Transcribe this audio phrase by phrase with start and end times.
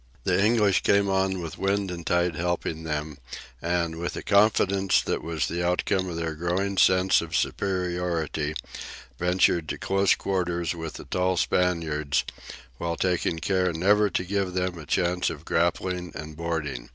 [0.23, 3.19] The English came on with wind and tide helping them
[3.61, 8.55] and, with the confidence that was the outcome of their growing sense of superiority,
[9.19, 12.23] ventured to close quarters with the tall Spaniards,
[12.79, 16.89] while taking care never to give them the chance of grappling and boarding.